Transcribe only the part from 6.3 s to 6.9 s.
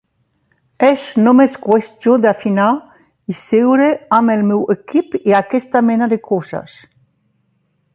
coses.